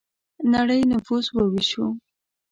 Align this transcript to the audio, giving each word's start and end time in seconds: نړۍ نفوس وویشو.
نړۍ 0.53 0.81
نفوس 0.91 1.25
وویشو. 1.33 1.85